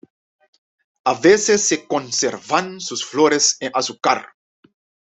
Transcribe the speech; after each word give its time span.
A 1.05 1.13
veces 1.13 1.61
se 1.67 1.85
conservan 1.85 2.79
sus 2.79 3.05
flores 3.05 3.57
en 3.59 3.69
azúcar. 3.75 4.29